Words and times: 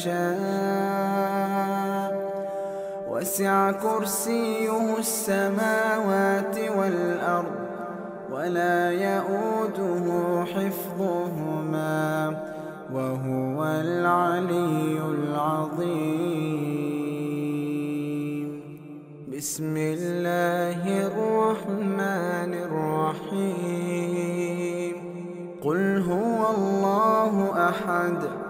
بما 0.00 0.04
شاء 0.04 1.80
وسع 3.10 3.72
كرسيه 3.72 4.98
السماوات 4.98 6.58
والأرض 6.76 7.54
ولا 8.32 8.90
يؤوده 8.92 10.44
حفظهما 10.44 12.36
وهو 12.92 13.64
العلي 13.64 15.00
العظيم. 15.00 16.20
بسم 19.36 19.76
الله 19.76 21.06
الرحمن 21.06 22.54
الرحيم. 22.68 24.10
قل 25.64 26.02
هو 26.08 26.50
الله 26.56 27.34
أحد. 27.68 28.49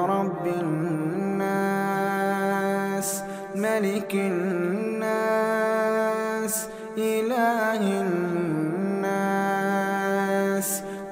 برب 0.00 0.46
الناس 0.62 1.50
ملك 3.54 4.14
الناس 4.14 5.10
إله 6.98 8.00
الناس 8.00 9.10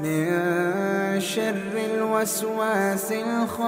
من 0.00 0.26
شر 1.20 1.73
الوسواس 1.94 3.12
الخناس 3.12 3.68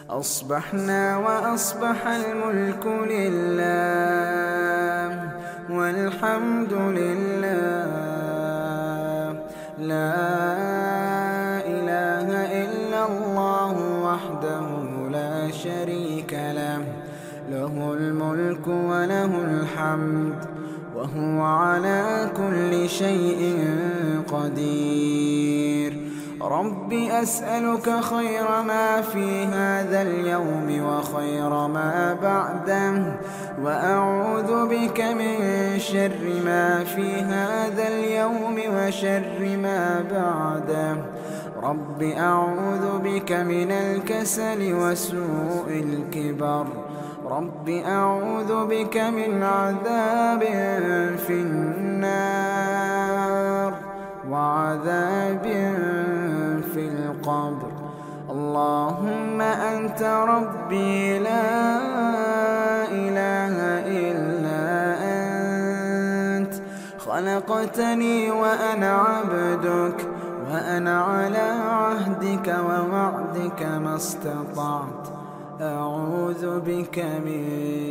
أصبحنا 0.10 1.18
وأصبح 1.18 2.08
الملك 2.08 2.86
لله 3.14 3.70
والحمد 5.70 6.74
لله. 6.74 7.90
لا 9.80 10.79
الملك 18.00 18.68
وله 18.68 19.32
الحمد 19.52 20.36
وهو 20.96 21.42
على 21.42 22.32
كل 22.38 22.90
شيء 22.90 23.68
قدير. 24.32 26.00
رب 26.42 26.94
أسألك 26.94 28.00
خير 28.02 28.48
ما 28.68 29.02
في 29.02 29.46
هذا 29.46 30.02
اليوم 30.02 30.68
وخير 30.86 31.50
ما 31.68 32.18
بعده 32.22 33.18
وأعوذ 33.64 34.68
بك 34.68 35.02
من 35.02 35.36
شر 35.80 36.24
ما 36.46 36.84
في 36.84 37.22
هذا 37.22 37.88
اليوم 37.88 38.56
وشر 38.76 39.58
ما 39.64 40.04
بعده. 40.12 40.96
رب 41.64 42.02
أعوذ 42.02 43.00
بك 43.04 43.32
من 43.32 43.72
الكسل 43.72 44.74
وسوء 44.74 45.68
الكبر. 45.70 46.66
رب 47.30 47.70
أعوذ 47.70 48.66
بك 48.66 48.98
من 48.98 49.44
عذاب 49.44 50.44
في 51.28 51.34
النار 51.34 51.74
وعذاب 54.30 55.44
في 56.74 56.88
القبر. 56.88 57.72
اللهم 58.30 59.42
أنت 59.42 60.04
ربي 60.04 61.20
لا 61.20 61.68
إله 62.92 63.56
إلا 64.02 64.96
أنت. 65.04 66.54
خلقتني 67.00 68.32
وأنا 68.32 68.92
عبدك. 68.94 70.19
وأنا 70.50 71.02
على 71.02 71.38
عهدك 71.38 72.48
ووعدك 72.48 73.64
ما 73.64 73.96
استطعت. 73.96 75.08
أعوذ 75.62 76.60
بك 76.60 77.00
من 77.00 77.44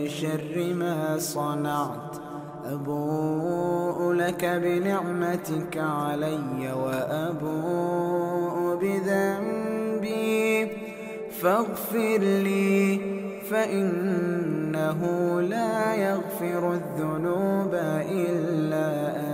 شر 0.08 0.75
ما 0.75 1.19
صنعت. 1.19 2.16
أبوء 2.64 4.12
لك 4.12 4.44
بنعمتك 4.44 5.78
علي 5.78 6.72
وأبوء 6.84 8.56
بذنبي. 8.82 10.66
فاغفر 11.40 12.19
لي 12.19 13.00
فإنه 13.50 15.00
لا 15.40 15.94
يغفر 15.94 16.72
الذنوب 16.72 17.75
إلا 18.11 19.16
أنت. 19.16 19.27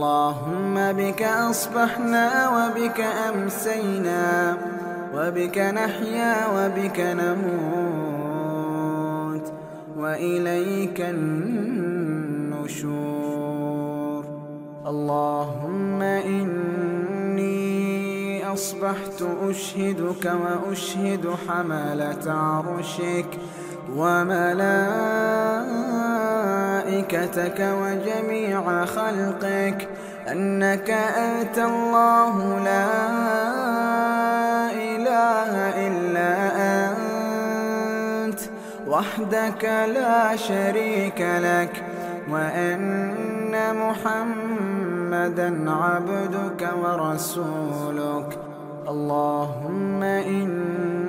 اللهم 0.00 0.92
بك 0.92 1.22
أصبحنا 1.22 2.48
وبك 2.48 3.00
أمسينا 3.00 4.56
وبك 5.14 5.58
نحيا 5.58 6.36
وبك 6.56 7.00
نموت 7.20 8.32
وإليك 9.96 11.00
النشور. 11.00 12.30
اللهم 14.86 16.02
إني 16.02 17.60
أصبحت 18.52 19.22
أشهدك 19.48 20.32
وأشهد 20.42 21.26
حملة 21.48 22.32
عرشك 22.32 23.38
وملائكتك 23.96 25.89
وجميع 27.60 28.84
خلقك 28.84 29.88
أنك 30.28 30.90
أنت 30.90 31.58
الله 31.58 32.58
لا 32.64 32.86
إله 34.72 35.52
إلا 35.86 36.32
أنت 36.86 38.40
وحدك 38.88 39.64
لا 39.94 40.36
شريك 40.36 41.20
لك 41.20 41.82
وأن 42.30 43.54
محمدا 43.74 45.70
عبدك 45.70 46.68
ورسولك. 46.82 48.38
اللهم 48.88 50.02
إني 50.02 50.99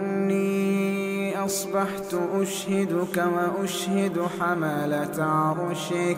أصبحت 1.45 2.15
أشهدك 2.35 3.17
وأشهد 3.17 4.27
حملة 4.39 5.23
عرشك 5.23 6.17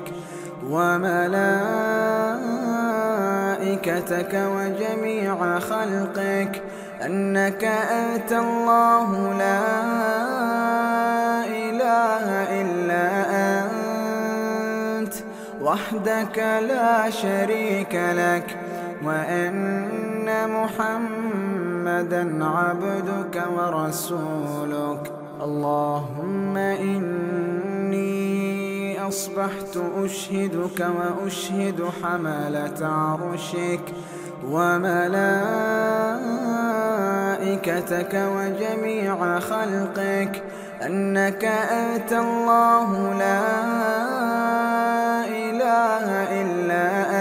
وملائكتك 0.70 1.34
وجميع 4.56 5.60
خلقك 5.60 6.62
أنك 7.06 7.64
أنت 7.92 8.32
الله 8.32 9.34
لا 9.38 9.62
إله 11.46 12.26
إلا 12.62 13.06
أنت 15.00 15.14
وحدك 15.62 16.38
لا 16.68 17.10
شريك 17.10 17.96
لك 17.96 18.58
وأن 19.04 19.90
محمدا 21.84 22.46
عبدك 22.46 23.44
ورسولك. 23.58 25.12
اللهم 25.44 26.58
إني 26.58 28.14
أصبحت 29.08 29.78
أشهدك 30.04 30.88
وأشهد 30.98 31.84
حملة 32.04 32.80
عرشك 32.82 33.86
وملائكتك 34.48 35.34
وجميع 38.36 39.40
خلقك. 39.40 40.44
أنك 40.86 41.46
أنت 41.46 42.14
الله 42.14 43.14
لا 43.14 43.42
إله 45.26 46.06
إلا 46.42 46.86
أنت 47.10 47.13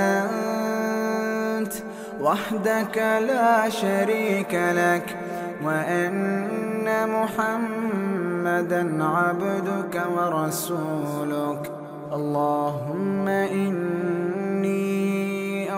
وحدك 2.23 2.99
لا 3.29 3.69
شريك 3.69 4.55
لك 4.55 5.17
وأن 5.65 6.89
محمدا 7.09 8.83
عبدك 9.05 10.03
ورسولك. 10.17 11.73
اللهم 12.13 13.29
إني 13.29 14.83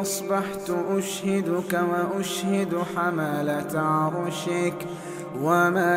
أصبحت 0.00 0.70
أشهدك 0.98 1.80
وأشهد 1.90 2.82
حملة 2.96 3.80
عرشك 3.80 4.74
وملائكتك 5.40 5.94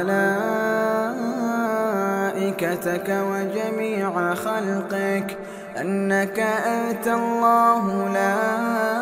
وجميع 3.32 4.34
خلقك 4.34 5.38
أنك 5.82 6.40
أنت 6.40 7.08
الله 7.08 8.14
لا 8.14 8.97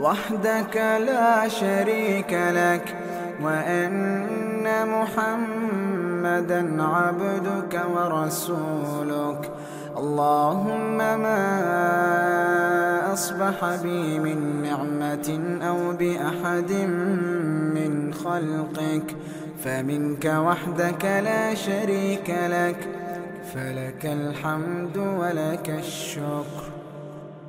وحدك 0.00 0.76
لا 0.76 1.48
شريك 1.48 2.32
لك 2.32 2.96
وأن 3.42 4.66
محمدا 4.88 6.62
عبدك 6.82 7.82
ورسولك. 7.94 9.50
اللهم 9.96 10.96
ما 10.96 11.42
أصبح 13.12 13.76
بي 13.82 14.18
من 14.18 14.62
نعمة 14.62 15.28
أو 15.68 15.92
بأحد 15.92 16.72
من 17.76 18.14
خلقك. 18.14 19.16
فمنك 19.64 20.24
وحدك 20.24 21.04
لا 21.04 21.54
شريك 21.54 22.30
لك 22.30 22.88
فلك 23.54 24.06
الحمد 24.06 24.96
ولك 24.96 25.70
الشكر. 25.78 26.64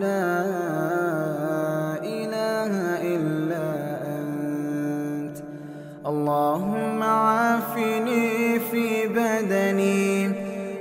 لا 0.00 0.44
إله 2.04 2.72
إلا 3.02 3.68
أنت. 4.18 5.36
اللهم 6.06 7.02
عافني 7.02 8.58
في 8.58 9.08
بدني. 9.08 10.26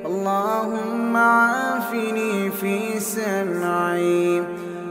اللهم 0.05 1.17
عافني 1.17 2.51
في 2.51 2.99
سمعي. 2.99 4.43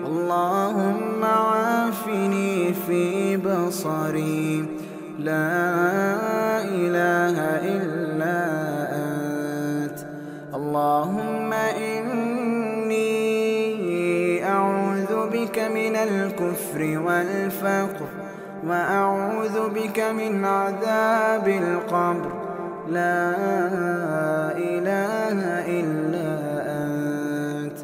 اللهم 0.06 1.24
عافني 1.24 2.74
في 2.86 3.36
بصري. 3.36 4.68
لا 5.18 6.23
والفقر 17.04 18.08
وأعوذ 18.68 19.56
بك 19.76 19.98
من 20.00 20.44
عذاب 20.44 21.46
القبر. 21.48 22.32
لا 22.88 23.30
إله 24.70 25.38
إلا 25.80 26.30
أنت. 26.82 27.78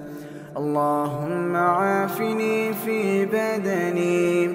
اللهم 0.56 1.56
عافني 1.56 2.72
في 2.72 3.26
بدني 3.26 4.46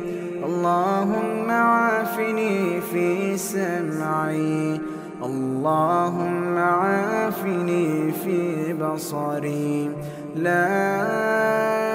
اللهم 0.45 1.51
عافني 1.51 2.81
في 2.81 3.37
سمعي 3.37 4.81
اللهم 5.23 6.57
عافني 6.57 8.11
في 8.11 8.39
بصري. 8.73 9.91
لا 10.35 11.94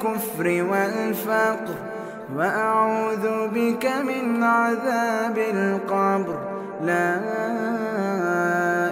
الكفر 0.00 0.46
والفقر 0.70 1.74
وأعوذ 2.36 3.48
بك 3.54 3.86
من 3.86 4.42
عذاب 4.42 5.38
القبر. 5.38 6.38
لا 6.84 7.16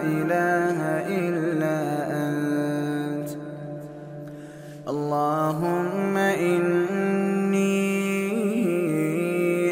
إله 0.03 0.79
إلا 1.09 1.79
أنت. 2.25 3.29
اللهم 4.89 6.17
إني 6.17 7.79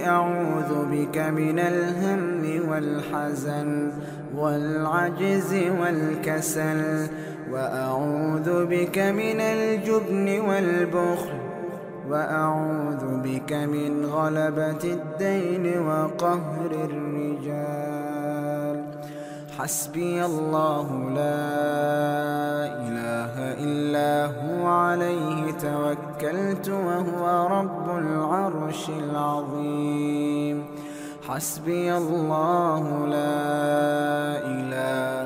أعوذ 0.08 0.72
بك 0.90 1.18
من 1.18 1.58
الهم 1.58 2.68
والحزن 2.68 3.92
والعجز 4.36 5.54
والكسل. 5.80 7.08
وأعوذ 7.52 8.48
بك 8.66 8.98
من 8.98 9.40
الجبن 9.40 10.40
والبخل 10.48 11.38
وأعوذ 12.10 13.04
بك 13.26 13.52
من 13.52 14.06
غلبة 14.06 14.82
الدين 14.84 15.64
وقهر 15.88 16.70
الرجال. 16.90 18.76
حسبي 19.58 20.24
الله 20.24 20.88
لا 21.14 21.46
إله 22.86 23.34
إلا 23.64 24.12
هو 24.36 24.66
عليه 24.66 25.50
توكلت 25.50 26.68
وهو 26.68 27.22
رب 27.58 27.86
العرش 27.98 28.82
العظيم. 28.88 30.64
حسبي 31.28 31.96
الله 31.96 33.06
لا 33.06 33.42
إله 34.54 35.25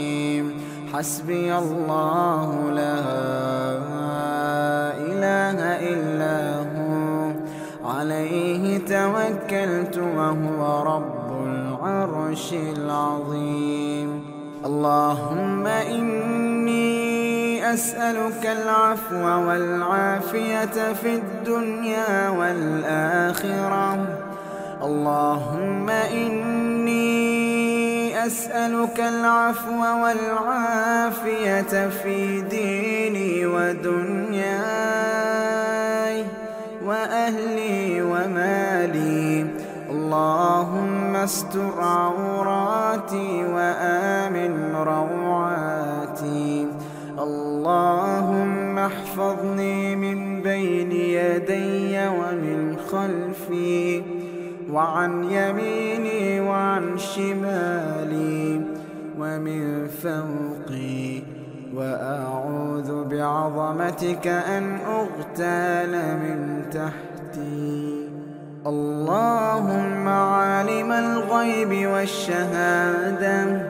حسبي 0.93 1.57
الله 1.57 2.71
لا 2.71 2.99
إله 4.97 5.59
إلا 5.93 6.59
هو. 6.59 7.31
عليه 7.89 8.77
توكلت 8.77 9.97
وهو 9.97 10.83
رب 10.95 11.47
العرش 11.47 12.53
العظيم. 12.53 14.25
اللهم 14.65 15.67
إني 15.67 17.73
أسألك 17.73 18.45
العفو 18.45 19.47
والعافية 19.47 20.93
في 20.93 21.15
الدنيا 21.15 22.29
والآخرة. 22.29 24.07
اللهم 24.83 25.89
إني 25.89 26.50
أسألك 28.25 28.99
العفو 28.99 29.81
والعافية 30.03 31.89
في 31.89 32.41
ديني 32.41 33.45
ودنياي 33.45 34.41
وأهلي 36.85 38.01
ومالي. 38.01 39.45
اللهم 39.89 41.15
استر 41.15 41.81
عوراتي 41.81 43.45
وآمن 43.53 44.75
روعاتي. 44.75 46.67
اللهم 47.19 48.79
احفظني 48.79 49.95
من 49.95 50.41
بين 50.41 50.91
يدي 50.91 52.07
ومن 52.07 52.77
خلفي. 52.91 54.03
وعن 54.71 55.23
يميني 55.23 56.39
وعن 56.39 56.97
شمالي 56.97 58.61
ومن 59.19 59.87
فوقي 59.87 61.21
وأعوذ 61.75 63.03
بعظمتك 63.03 64.27
أن 64.27 64.77
أغتال 64.87 65.91
من 66.23 66.63
تحتي. 66.71 68.09
اللهم 68.67 70.07
عالم 70.07 70.91
الغيب 70.91 71.87
والشهادة 71.87 73.69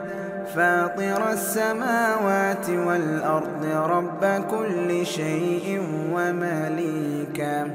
فاطر 0.54 1.30
السماوات 1.32 2.70
والأرض 2.70 3.64
رب 3.64 4.44
كل 4.50 5.06
شيء 5.06 5.82
ومليكا 6.14 7.70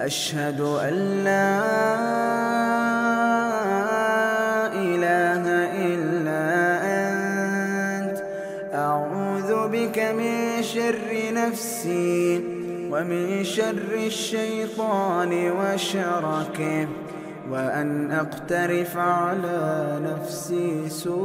أشهد 0.00 0.60
أن 0.60 0.94
لا 1.24 1.60
إله 4.72 5.44
إلا 5.86 6.44
أنت. 6.82 8.18
أعوذ 8.74 9.68
بك 9.68 9.98
من 9.98 10.62
شر 10.62 11.10
نفسي 11.34 12.40
ومن 12.90 13.44
شر 13.44 13.94
الشيطان 14.06 15.50
وشركه 15.50 16.88
وأن 17.50 18.10
أقترف 18.12 18.96
على 18.96 19.98
نفسي 20.02 20.88
سوءا 20.88 21.18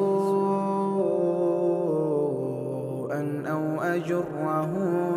أو 3.47 3.81
أجره 3.81 4.71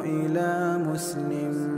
إلى 0.05 0.79
مسلم. 0.93 1.78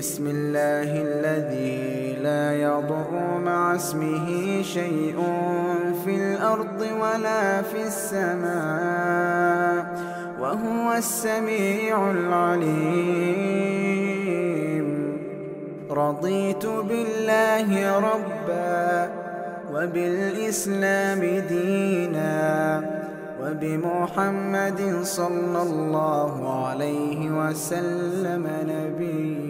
بسم 0.00 0.26
الله 0.26 0.90
الذي 1.02 2.16
لا 2.22 2.52
يضر 2.56 3.38
مع 3.44 3.74
اسمه 3.76 4.62
شيء 4.62 5.16
في 6.04 6.16
الأرض 6.16 6.80
ولا 7.00 7.62
في 7.62 7.82
السماء 7.86 9.20
وهو 10.40 10.92
السميع 10.96 12.10
العليم. 12.10 12.80
رضيت 15.90 16.66
بالله 16.66 17.98
ربا 17.98 19.10
وبالإسلام 19.74 21.20
دينا 21.48 22.82
وبمحمد 23.42 24.80
صلى 25.02 25.62
الله 25.62 26.66
عليه 26.66 27.30
وسلم 27.30 28.44
نبيا 28.68 29.49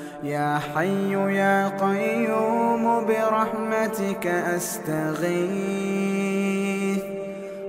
يا 0.23 0.59
حي 0.59 1.13
يا 1.13 1.67
قيوم 1.67 3.05
برحمتك 3.05 4.27
أستغيث. 4.27 5.41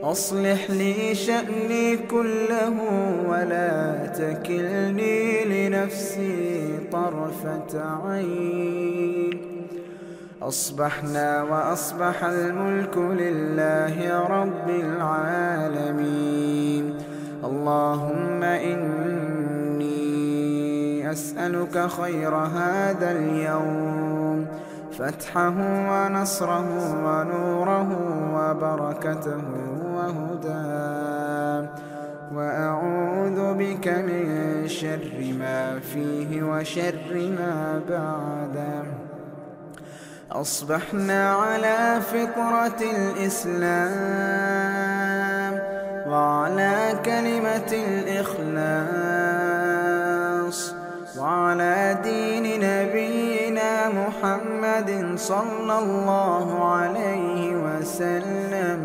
أصلح 0.03 0.71
لي 0.71 1.15
شأني 1.15 1.97
كله 1.97 2.75
ولا 3.29 4.07
تكلني 4.07 5.45
لنفسي 5.45 6.79
طرفة 6.93 7.85
عين. 8.07 9.41
أصبحنا 10.43 11.43
وأصبح 11.43 12.25
الملك 12.25 12.97
لله 12.99 14.27
رب 14.29 14.71
العالمين. 14.71 16.23
اللهم 17.45 18.32
إني 21.13 21.21
أسألك 21.21 21.91
خير 21.91 22.35
هذا 22.35 23.11
اليوم. 23.11 24.47
فتحه 24.99 25.55
ونصره 25.91 26.69
ونوره 27.05 27.91
وبركته 28.35 29.43
وهداه 29.95 31.69
وأعوذ 32.35 33.55
بك 33.55 33.89
من 33.89 34.25
شر 34.69 35.35
ما 35.39 35.81
فيه 35.81 36.43
وشر 36.43 37.31
ما 37.39 37.81
بعده. 37.91 38.83
أصبحنا 40.33 41.35
على 41.35 42.01
فطرة 42.01 42.81
الإسلام 42.97 43.93
وعلى 46.09 46.99
كلمة 47.05 47.73
الإخلاص 47.73 49.02
وعلى 51.23 51.99
دين 52.03 52.43
نبينا 52.43 53.89
محمد 53.89 54.91
صلى 55.17 55.79
الله 55.79 56.65
عليه 56.75 57.57
وسلم 57.57 58.83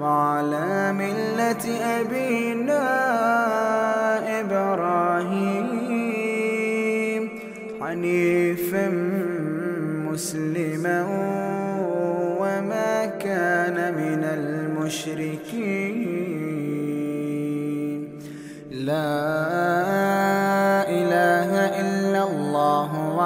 وعلى 0.00 0.92
ملة 0.92 1.64
أبينا 2.00 2.82
إبراهيم 4.40 5.70
حنيفا 7.80 8.86
مسلما 10.10 10.98
وما 12.40 13.06
كان 13.06 13.76
من 13.94 14.24
المشركين. 14.24 15.39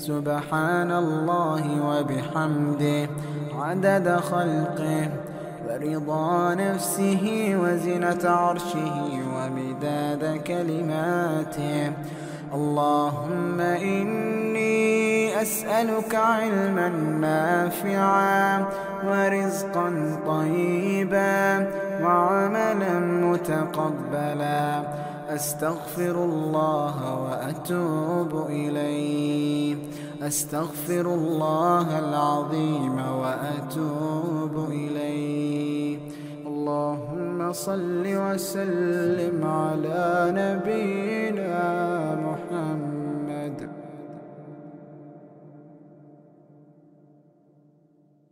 سبحان 0.00 0.90
الله 0.92 1.64
وبحمده. 1.88 3.08
عدد 3.58 4.16
خلقه 4.16 5.08
ورضا 5.68 6.54
نفسه 6.54 7.24
وزنة 7.62 8.30
عرشه 8.30 8.96
ومداد 9.36 10.40
كلماته. 10.46 11.92
اللهم 12.54 13.60
إني 13.60 15.42
أسألك 15.42 16.14
علما 16.14 16.88
نافعا 17.20 18.64
ورزقا 19.06 19.88
طيبا 20.26 21.66
وعملا 22.02 22.98
متقبلا. 23.00 24.82
أستغفر 25.34 26.24
الله 26.24 26.96
وأتوب 27.22 28.46
إليه. 28.48 29.76
أستغفر 30.22 31.14
الله 31.14 31.98
العظيم 31.98 32.98
وأتوب 32.98 34.68
إليه. 34.70 35.98
اللهم 36.46 37.52
صل 37.52 38.02
وسلم 38.06 39.44
على 39.44 40.32
نبينا 40.36 41.60